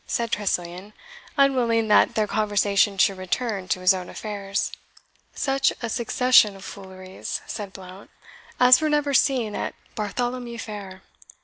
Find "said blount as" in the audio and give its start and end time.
7.45-8.81